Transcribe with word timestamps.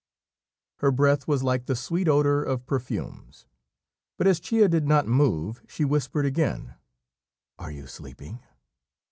Her 0.77 0.89
breath 0.89 1.27
was 1.27 1.43
like 1.43 1.67
the 1.67 1.75
sweet 1.75 2.07
odour 2.07 2.41
of 2.41 2.65
perfumes; 2.65 3.45
but 4.17 4.25
as 4.25 4.39
Chia 4.39 4.67
did 4.67 4.87
not 4.87 5.05
move, 5.07 5.61
she 5.67 5.85
whispered 5.85 6.25
again, 6.25 6.73
"Are 7.59 7.69
you 7.69 7.85
sleeping?" 7.85 8.39